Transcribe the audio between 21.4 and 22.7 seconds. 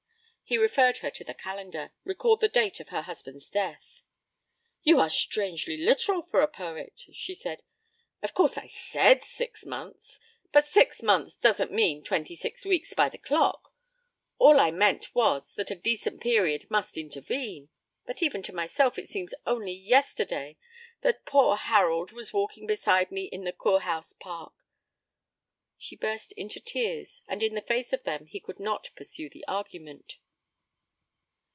Harold was walking